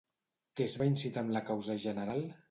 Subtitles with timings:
[0.59, 2.25] Què es va incitar amb la Causa General?